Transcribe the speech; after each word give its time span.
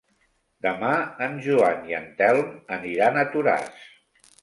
Demà 0.65 0.93
en 1.27 1.37
Joan 1.49 1.85
i 1.91 1.95
en 2.01 2.09
Telm 2.25 2.59
aniran 2.81 3.25
a 3.27 3.31
Toràs. 3.37 3.83